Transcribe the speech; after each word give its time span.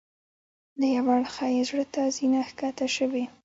له 0.79 0.85
یوه 0.95 1.11
اړخه 1.17 1.45
یې 1.55 1.61
زړه 1.69 1.85
ته 1.93 2.01
زینه 2.15 2.41
ښکته 2.49 2.87
شوې. 2.95 3.23